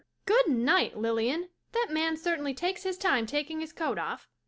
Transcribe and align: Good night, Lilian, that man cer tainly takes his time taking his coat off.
Good 0.25 0.47
night, 0.47 0.97
Lilian, 0.97 1.49
that 1.73 1.89
man 1.91 2.17
cer 2.17 2.35
tainly 2.35 2.55
takes 2.57 2.81
his 2.81 2.97
time 2.97 3.27
taking 3.27 3.59
his 3.59 3.71
coat 3.71 3.99
off. 3.99 4.27